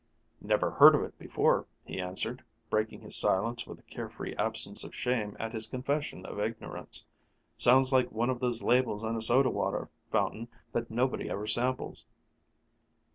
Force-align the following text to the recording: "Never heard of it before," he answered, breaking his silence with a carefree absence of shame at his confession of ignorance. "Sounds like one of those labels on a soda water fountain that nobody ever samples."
"Never 0.41 0.71
heard 0.71 0.95
of 0.95 1.03
it 1.03 1.19
before," 1.19 1.67
he 1.85 2.01
answered, 2.01 2.43
breaking 2.71 3.01
his 3.01 3.15
silence 3.15 3.67
with 3.67 3.77
a 3.77 3.83
carefree 3.83 4.33
absence 4.33 4.83
of 4.83 4.95
shame 4.95 5.37
at 5.39 5.53
his 5.53 5.67
confession 5.67 6.25
of 6.25 6.39
ignorance. 6.39 7.05
"Sounds 7.55 7.91
like 7.91 8.11
one 8.11 8.31
of 8.31 8.39
those 8.39 8.63
labels 8.63 9.03
on 9.03 9.15
a 9.15 9.21
soda 9.21 9.51
water 9.51 9.89
fountain 10.11 10.47
that 10.71 10.89
nobody 10.89 11.29
ever 11.29 11.45
samples." 11.45 12.03